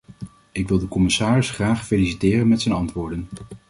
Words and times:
Ik 0.51 0.67
wil 0.67 0.79
de 0.79 0.87
commissaris 0.87 1.49
graag 1.49 1.85
feliciteren 1.87 2.47
met 2.47 2.61
zijn 2.61 2.75
antwoorden. 2.75 3.27